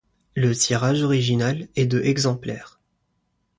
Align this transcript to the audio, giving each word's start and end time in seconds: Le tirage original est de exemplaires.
Le 0.33 0.55
tirage 0.55 1.03
original 1.03 1.67
est 1.75 1.85
de 1.85 2.01
exemplaires. 2.01 2.79